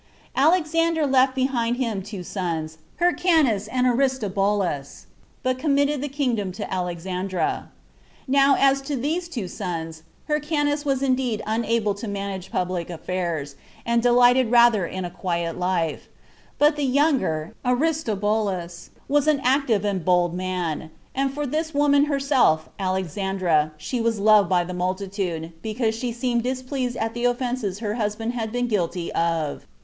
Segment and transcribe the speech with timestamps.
[0.35, 5.05] Alexander left behind him two sons, Hyrcanus and Aristobulus,
[5.43, 7.69] but committed the kingdom to Alexandra.
[8.27, 14.01] Now, as to these two sons, Hyrcanus was indeed unable to manage public affairs, and
[14.01, 16.07] delighted rather in a quiet life;
[16.57, 22.05] but the younger, Aristobulus, was an active and a bold man; and for this woman
[22.05, 27.77] herself, Alexandra, she was loved by the multitude, because she seemed displeased at the offenses
[27.77, 29.67] her husband had been guilty of.